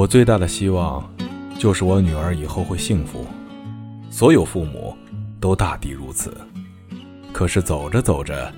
[0.00, 1.14] 我最大的希望，
[1.58, 3.26] 就是我女儿以后会幸福。
[4.10, 4.96] 所有父母
[5.38, 6.34] 都大抵如此。
[7.34, 8.50] 可是走着走着，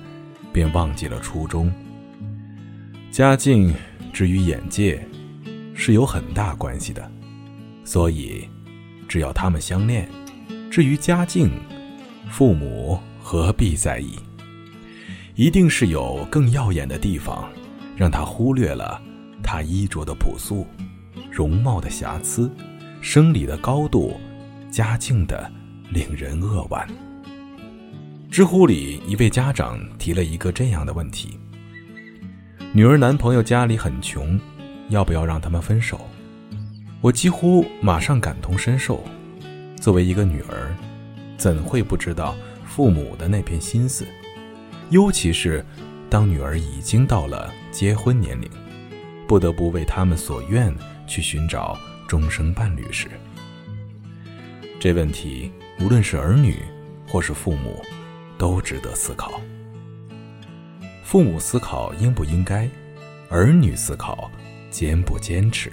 [0.53, 1.69] 便忘记了初衷。
[3.11, 3.75] 家境
[4.13, 5.05] 至于眼界，
[5.75, 7.11] 是有很大关系的。
[7.83, 8.47] 所以，
[9.09, 10.09] 只要他们相恋，
[10.71, 11.51] 至于家境，
[12.31, 14.17] 父母何必在意？
[15.35, 17.49] 一定是有更耀眼的地方，
[17.97, 19.01] 让他忽略了
[19.43, 20.65] 他衣着的朴素。
[21.33, 22.47] 容貌的瑕疵，
[23.01, 24.19] 生理的高度，
[24.69, 25.51] 家境的
[25.89, 26.87] 令人扼腕。
[28.29, 31.39] 知乎里一位家长提了一个这样的问题：
[32.71, 34.39] 女儿男朋友家里很穷，
[34.89, 35.99] 要不要让他们分手？
[37.01, 39.03] 我几乎马上感同身受。
[39.81, 40.71] 作为一个女儿，
[41.35, 44.05] 怎会不知道父母的那片心思？
[44.91, 45.65] 尤其是
[46.11, 48.47] 当女儿已经到了结婚年龄，
[49.27, 50.71] 不得不为他们所愿。
[51.07, 53.07] 去寻找终生伴侣时，
[54.79, 56.57] 这问题无论是儿女
[57.07, 57.81] 或是父母，
[58.37, 59.39] 都值得思考。
[61.03, 62.67] 父母思考应不应该，
[63.29, 64.29] 儿女思考
[64.69, 65.71] 坚不坚持。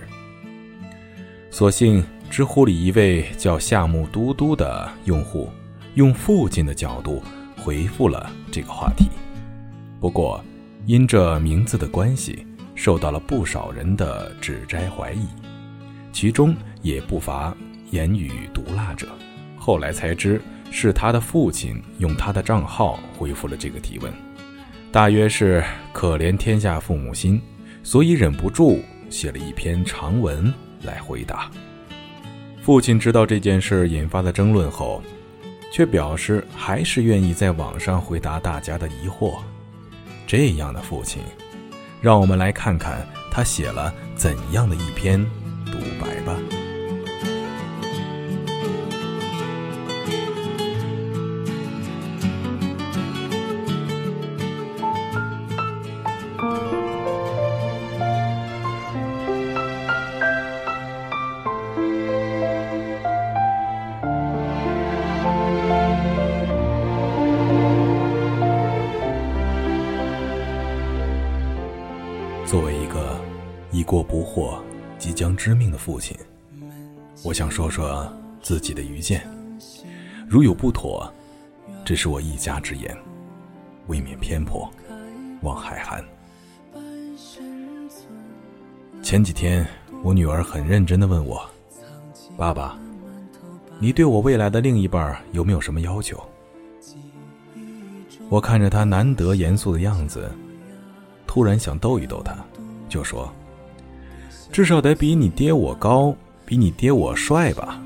[1.51, 5.51] 所幸知乎里一位叫夏木嘟嘟的用户，
[5.95, 7.23] 用父亲的角度
[7.57, 9.09] 回复了这个话题。
[10.01, 10.45] 不过，
[10.87, 12.47] 因这名字的关系。
[12.83, 15.27] 受到了不少人的指摘怀疑，
[16.15, 17.55] 其中也不乏
[17.91, 19.07] 言语毒辣者。
[19.59, 24.11] 后来才知是他的父亲用他的账号回复了这个提问，
[24.91, 27.39] 大约是可怜天下父母心，
[27.83, 30.51] 所以忍不住写了一篇长文
[30.81, 31.51] 来回答。
[32.63, 35.03] 父亲知道这件事引发的争论后，
[35.71, 39.37] 却表示还是愿意在网上回答大家的疑惑。
[40.27, 41.21] 这样的父亲。
[42.01, 45.23] 让我们来看看他写了怎样的一篇
[45.67, 46.20] 独白
[72.51, 73.17] 作为一个
[73.71, 74.59] 已过不惑、
[74.99, 76.19] 即将知命的父亲，
[77.23, 78.13] 我想说说
[78.43, 79.23] 自己的愚见。
[80.29, 81.09] 如有不妥，
[81.85, 82.93] 只是我一家之言，
[83.87, 84.69] 未免偏颇，
[85.43, 86.05] 望海涵。
[89.01, 89.65] 前几天，
[90.03, 91.49] 我女儿很认真的问我
[92.37, 92.77] ：“爸爸，
[93.79, 96.21] 你对我未来的另一半有没有什么要求？”
[98.29, 100.29] 我看着她难得严肃的样子。
[101.31, 102.35] 突然想逗一逗他，
[102.89, 103.33] 就说
[104.51, 106.13] ：“至少得比你爹我高，
[106.45, 107.81] 比你爹我帅吧。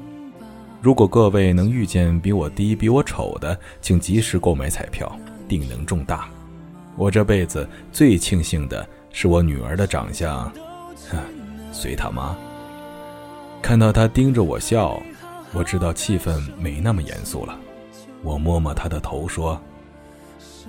[0.80, 5.14] 如果各位能遇见比我低、比我丑的，请及时购买彩票，
[5.46, 6.26] 定能中大。
[6.96, 10.50] 我这辈子最庆幸的是我女儿的长相，
[11.10, 11.18] 哼，
[11.70, 12.34] 随他妈。”
[13.60, 14.98] 看到他盯着我笑，
[15.52, 17.54] 我知道气氛没那么严肃了。
[18.22, 19.60] 我摸摸他的头说：“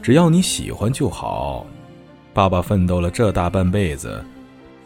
[0.04, 1.66] 只要你喜欢就好。”
[2.36, 4.22] 爸爸奋斗了这大半辈子，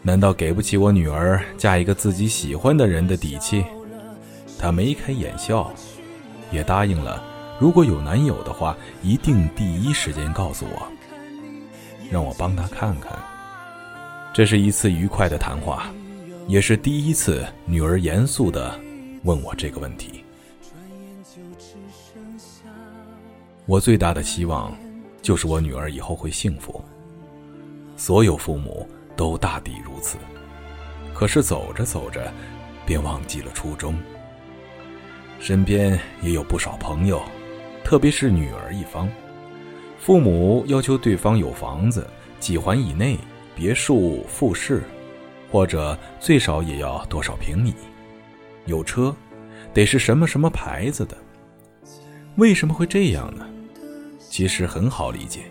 [0.02, 3.64] 难道给不起我女儿嫁一个自己喜欢的人的底气？
[4.56, 5.68] 他眉开眼笑，
[6.52, 7.20] 也答应了，
[7.58, 10.86] 如果有男友的话，一定第一时间告诉我，
[12.08, 13.18] 让我帮他看看。
[14.32, 15.90] 这是一次愉快的谈话，
[16.46, 18.78] 也是第一次女儿严肃的
[19.24, 20.22] 问我这个问题。
[23.66, 24.72] 我最大的希望，
[25.20, 26.80] 就是我女儿以后会幸福。
[28.00, 30.16] 所有父母都大抵如此，
[31.12, 32.32] 可是走着走着，
[32.86, 33.94] 便忘记了初衷。
[35.38, 37.20] 身边也有不少朋友，
[37.84, 39.06] 特别是女儿一方，
[39.98, 42.06] 父母要求对方有房子
[42.38, 43.18] 几环以内，
[43.54, 44.82] 别墅、复式，
[45.52, 47.74] 或者最少也要多少平米，
[48.64, 49.14] 有车，
[49.74, 51.14] 得是什么什么牌子的。
[52.36, 53.46] 为什么会这样呢？
[54.18, 55.42] 其实很好理解，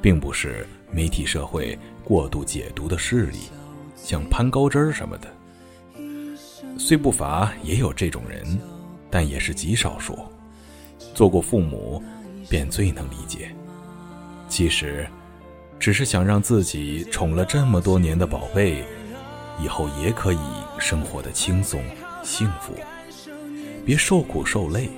[0.00, 0.66] 并不是。
[0.92, 3.38] 媒体社会过度解读的势力，
[3.96, 5.28] 像攀高枝儿什么的，
[6.78, 8.58] 虽不乏也有这种人，
[9.10, 10.18] 但也是极少数。
[11.14, 12.02] 做过父母，
[12.48, 13.50] 便最能理解。
[14.48, 15.06] 其实，
[15.78, 18.84] 只是想让自己宠了这么多年的宝贝，
[19.62, 20.38] 以后也可以
[20.78, 21.80] 生活的轻松
[22.22, 22.74] 幸福，
[23.84, 24.88] 别受苦受累，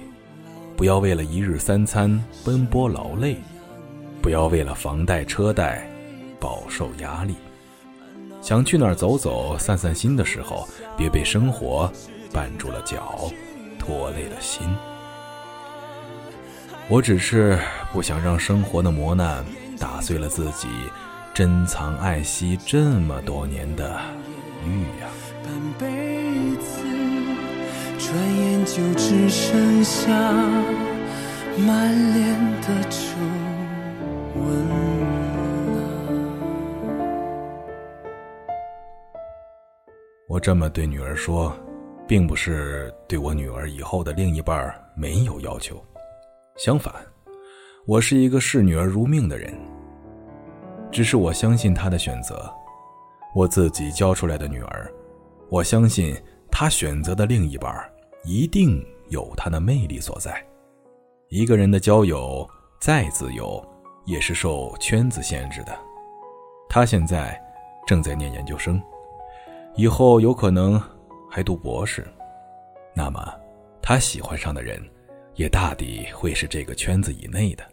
[0.76, 3.36] 不要为了一日三餐奔波劳累。
[4.22, 5.86] 不要为了房贷车贷
[6.38, 7.34] 饱受压力。
[8.40, 10.66] 想去哪儿走走、散散心的时候，
[10.96, 11.92] 别被生活
[12.32, 13.28] 绊住了脚，
[13.78, 14.66] 拖累了心。
[16.88, 17.58] 我只是
[17.92, 19.44] 不想让生活的磨难
[19.78, 20.68] 打碎了自己
[21.32, 24.00] 珍藏爱惜这么多年的
[24.64, 25.08] 玉呀。
[25.44, 26.82] 半辈子，
[27.98, 30.10] 转眼就只剩下
[31.58, 33.41] 满脸的皱。
[40.28, 41.54] 我这么对女儿说，
[42.08, 45.82] 并不是对我女儿以后的另一半没有要求，
[46.56, 46.94] 相反，
[47.86, 49.54] 我是一个视女儿如命的人。
[50.90, 52.50] 只是我相信她的选择，
[53.34, 54.90] 我自己教出来的女儿，
[55.50, 56.16] 我相信
[56.50, 57.74] 她选择的另一半
[58.24, 60.42] 一定有她的魅力所在。
[61.28, 62.48] 一个人的交友
[62.80, 63.62] 再自由，
[64.04, 65.78] 也是受圈子限制的。
[66.68, 67.40] 他现在
[67.86, 68.82] 正在念研究生。
[69.74, 70.80] 以后有可能
[71.30, 72.06] 还读博士，
[72.94, 73.32] 那么
[73.80, 74.78] 他喜欢上的人，
[75.34, 77.64] 也大抵会是这个圈子以内的，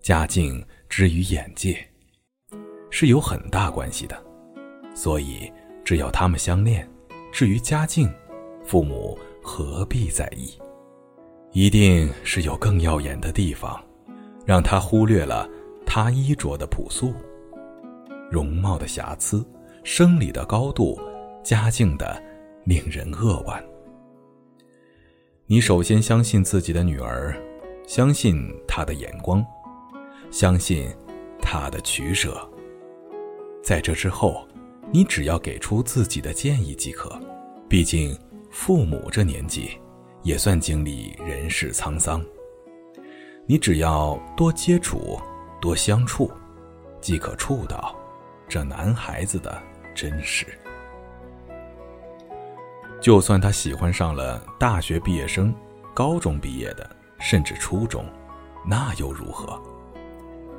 [0.00, 1.78] 家境之于眼界，
[2.90, 4.20] 是有很大关系的。
[4.92, 5.52] 所以
[5.84, 6.88] 只要他们相恋，
[7.30, 8.12] 至于家境，
[8.64, 10.58] 父母何必在意？
[11.52, 13.80] 一定是有更耀眼的地方，
[14.44, 15.48] 让他忽略了
[15.98, 17.14] 他衣着的朴素、
[18.30, 19.42] 容貌的瑕疵、
[19.82, 21.00] 生理的高度。
[21.42, 22.22] 家境的
[22.66, 23.64] 令人扼腕。
[25.46, 27.34] 你首先相信自己的女儿，
[27.86, 29.42] 相信她的眼光，
[30.30, 30.86] 相信
[31.40, 32.46] 她的取舍。
[33.64, 34.46] 在这之后，
[34.92, 37.18] 你只要给出自己的建议即可。
[37.70, 38.14] 毕竟，
[38.50, 39.70] 父母这年纪
[40.22, 42.22] 也算经历人世沧桑。
[43.46, 45.18] 你只要多接触，
[45.60, 46.30] 多相处，
[47.00, 47.94] 即可触到
[48.48, 49.62] 这男孩子的
[49.94, 50.46] 真实。
[53.00, 55.54] 就算他喜欢上了大学毕业生、
[55.94, 56.88] 高中毕业的，
[57.18, 58.04] 甚至初中，
[58.66, 59.60] 那又如何？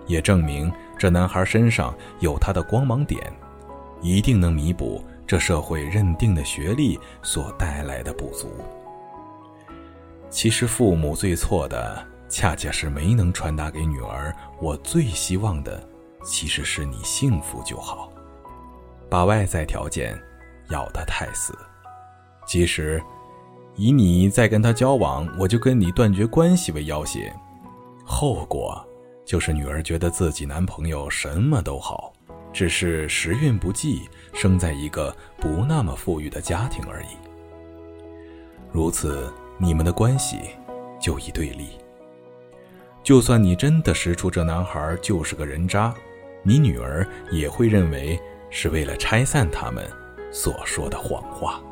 [0.06, 3.22] 也证明这男孩身上有他的光芒点，
[4.02, 8.50] 一定能弥补这社会认定的学历所带来的不足。
[10.30, 15.82] 其实父母最错的，恰恰是没能传达给女儿，我最希望的，
[16.24, 18.12] 其实是你幸福就好，
[19.10, 20.18] 把外在条件
[20.70, 21.58] 要得太死。
[22.46, 23.02] 其实，
[23.76, 27.34] 以你再跟他交往，我就跟你断绝关系为要挟，
[28.06, 28.86] 后果
[29.26, 32.14] 就是女儿觉得自己男朋友什么都好，
[32.52, 37.18] 只是时运不济，生在一个不那么富裕的家庭而已。
[38.72, 40.40] 如此，你们的关系
[41.00, 41.78] 就已对立。
[43.08, 45.96] 就算你真的识出这男孩就是个人渣，
[46.44, 48.20] 你女儿也会认为
[48.50, 49.90] 是为了拆散他们
[50.30, 51.64] 所说的谎话。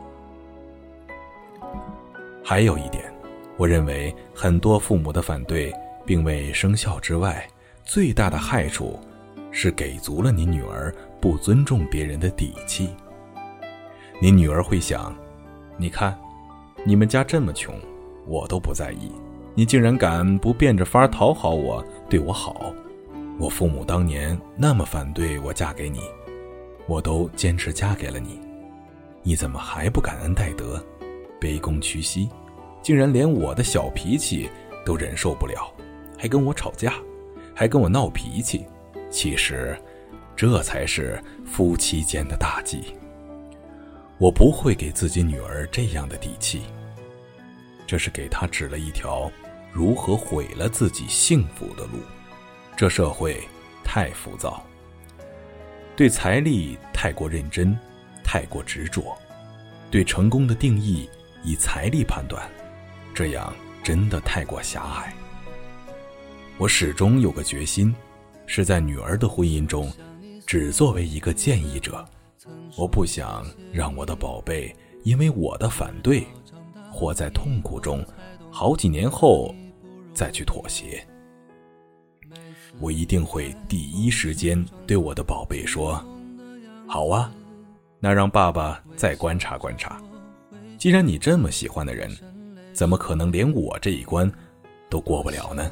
[2.41, 3.13] 还有一点，
[3.57, 5.73] 我认为很多父母的反对
[6.05, 7.45] 并未生效之外，
[7.83, 8.97] 最大的害处
[9.51, 10.89] 是给足了你女儿
[11.19, 12.95] 不尊重别人的底气。
[14.21, 15.13] 你女儿会想：
[15.75, 16.17] 你看，
[16.85, 17.77] 你们家这么穷，
[18.25, 19.11] 我都不在意，
[19.57, 22.73] 你竟然敢不变着法讨好我，对我好。
[23.39, 26.01] 我父母当年那么反对我嫁给你，
[26.87, 28.39] 我都坚持嫁给了你，
[29.23, 30.83] 你怎么还不感恩戴德？
[31.39, 32.29] 卑躬屈膝，
[32.81, 34.49] 竟然连我的小脾气
[34.85, 35.73] 都忍受不了，
[36.17, 36.93] 还跟我吵架，
[37.53, 38.65] 还跟我闹脾气。
[39.09, 39.77] 其实，
[40.35, 42.93] 这才是夫妻间的大忌。
[44.17, 46.63] 我不会给自己女儿这样的底气，
[47.85, 49.31] 这是给她指了一条
[49.75, 51.99] 如何毁了自己幸福的路。
[52.77, 53.45] 这社会
[53.83, 54.65] 太浮躁，
[55.97, 57.77] 对财力太过认真，
[58.23, 59.13] 太过执着，
[59.91, 61.09] 对成功的定义。
[61.43, 62.49] 以财力判断，
[63.13, 63.53] 这样
[63.83, 65.13] 真的太过狭隘。
[66.57, 67.93] 我始终有个决心，
[68.47, 69.91] 是在女儿的婚姻中，
[70.47, 72.03] 只作为一个建议者。
[72.77, 76.25] 我不想让我的宝贝因为我的反对，
[76.91, 78.03] 活在痛苦中，
[78.49, 79.53] 好几年后
[80.15, 81.05] 再去妥协。
[82.79, 86.03] 我一定会第一时间对我的宝贝说
[86.87, 87.31] ：“好啊，
[87.99, 90.01] 那让爸爸再观察观察。”
[90.79, 92.09] 既然你这么喜欢的人，
[92.73, 94.31] 怎么可能连我这一关
[94.89, 95.71] 都过不了呢？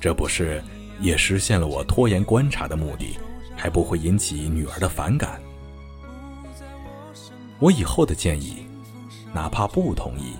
[0.00, 0.62] 这不是
[1.00, 3.18] 也实现了我拖延观察的目的，
[3.54, 5.40] 还不会引起女儿的反感？
[7.58, 8.66] 我以后的建议，
[9.32, 10.32] 哪怕不同意，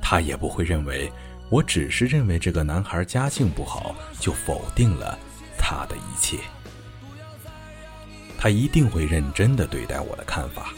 [0.00, 1.12] 她也不会认为
[1.50, 5.18] 我只是认为这个男孩家境不好就否定了
[5.58, 6.38] 他的一切。
[8.38, 10.74] 他一定会认真的对待我的看法。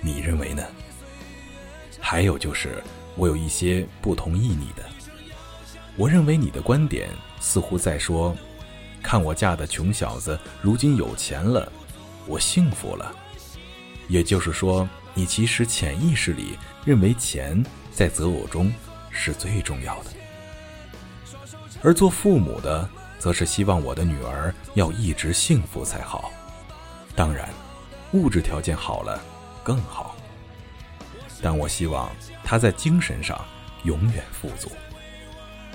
[0.00, 0.62] 你认为呢？
[2.00, 2.82] 还有就是，
[3.16, 4.84] 我有一些不同意你的。
[5.96, 8.36] 我认为你的观点似乎在说，
[9.02, 11.70] 看我嫁的穷小子如今有钱了，
[12.26, 13.14] 我幸福了。
[14.08, 18.72] 也就是说，你其实潜意识里认为钱在择偶中
[19.12, 20.10] 是最重要的，
[21.82, 22.88] 而做父母的
[23.18, 26.32] 则是希望我的女儿要一直幸福才好。
[27.14, 27.48] 当然，
[28.12, 29.22] 物质条件好了
[29.62, 30.16] 更好，
[31.42, 32.10] 但我希望
[32.42, 33.38] 她在精神上
[33.84, 34.72] 永远富足。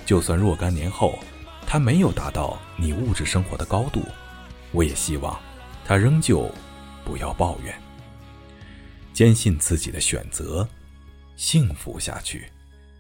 [0.06, 1.20] 就算若干年后，
[1.66, 4.02] 她没有达到你物质生活的高度，
[4.72, 5.40] 我也希望
[5.86, 6.52] 她仍旧
[7.06, 7.74] 不要抱怨。
[9.14, 10.68] 坚信自己的选择，
[11.36, 12.52] 幸福下去。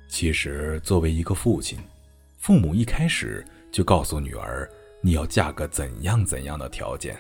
[0.08, 1.78] 其实，作为一个父亲，
[2.38, 4.70] 父母一开始就告诉女儿
[5.02, 7.18] 你要嫁个怎样怎样的条件。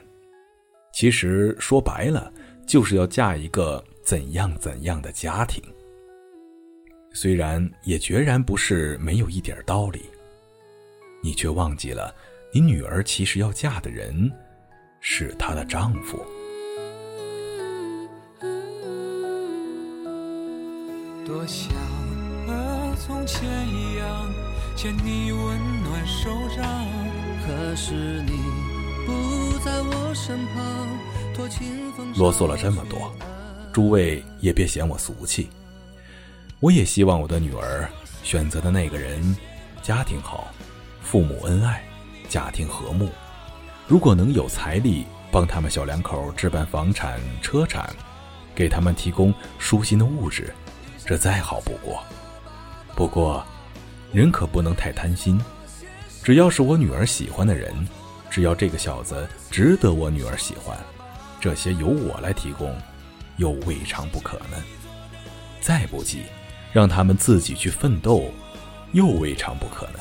[0.93, 2.31] 其实说白了，
[2.65, 5.61] 就是要嫁一个怎样怎样的家庭。
[7.13, 10.05] 虽然也决然不是没有一点道理，
[11.21, 12.13] 你却忘记了，
[12.53, 14.31] 你女儿其实要嫁的人，
[15.01, 16.25] 是她的丈夫。
[21.25, 21.73] 多想
[23.07, 24.29] 从前一样
[24.75, 26.85] 牵你温暖手掌，
[27.45, 28.33] 可是你
[29.05, 30.85] 不在我身旁。
[32.17, 33.13] 啰嗦了这么多，
[33.71, 35.49] 诸位也别嫌我俗气。
[36.59, 37.89] 我也希望我的女儿
[38.23, 39.33] 选择的那个人，
[39.81, 40.51] 家庭好，
[41.01, 41.81] 父母恩爱，
[42.27, 43.09] 家庭和睦。
[43.87, 47.89] 如果能有财力帮他们小两口置办房产、车产，
[48.53, 50.53] 给他们提供舒心的物质。
[51.05, 52.03] 这再好不过，
[52.97, 53.45] 不过，
[54.11, 55.39] 人可不能太贪心。
[56.23, 57.71] 只要是我女儿喜欢的人，
[58.27, 60.75] 只要这个小子值得我女儿喜欢，
[61.39, 62.75] 这些由我来提供，
[63.35, 64.57] 又未尝不可呢。
[65.61, 66.23] 再不济，
[66.73, 68.31] 让他们自己去奋斗，
[68.93, 69.99] 又未尝不可呢。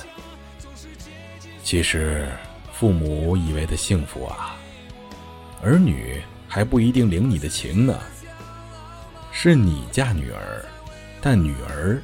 [1.63, 2.27] 其实，
[2.73, 4.57] 父母以为的幸福啊，
[5.63, 7.95] 儿女还不一定领你的情呢。
[9.33, 10.65] 是你嫁女儿。
[11.21, 12.01] 但女儿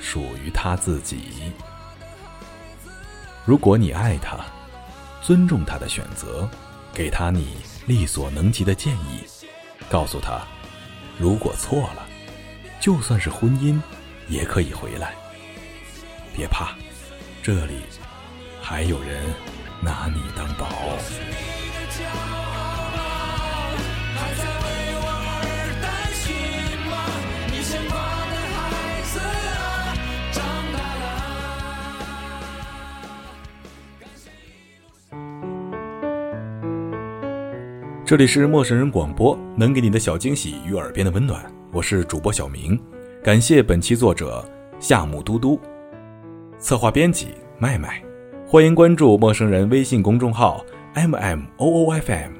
[0.00, 1.52] 属于他自己。
[3.44, 4.38] 如果你爱他，
[5.22, 6.48] 尊重他的选择，
[6.92, 9.24] 给他你力所能及的建议，
[9.88, 10.40] 告诉他，
[11.18, 12.06] 如果错了，
[12.80, 13.80] 就算是婚姻，
[14.28, 15.14] 也可以回来。
[16.34, 16.74] 别怕，
[17.42, 17.80] 这里
[18.62, 19.24] 还有人
[19.82, 20.68] 拿你当宝。
[38.10, 41.40] 这里是陌生人广播，能给你的小惊喜与耳边的温暖。
[41.70, 42.76] 我是主播小明，
[43.22, 44.44] 感谢本期作者
[44.80, 45.60] 夏木嘟嘟，
[46.58, 48.02] 策划编辑麦麦。
[48.48, 52.32] 欢迎关注陌生人微信公众号 m m o o f m，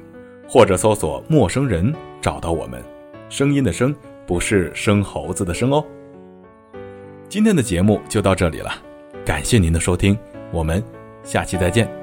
[0.45, 2.83] 或者搜索陌生人找到我们。
[3.29, 3.95] 声音的声
[4.27, 5.81] 不是生猴子的生哦。
[7.29, 8.73] 今天的节目就到这里了，
[9.23, 10.19] 感谢您的收听，
[10.51, 10.83] 我们
[11.23, 12.00] 下期再见。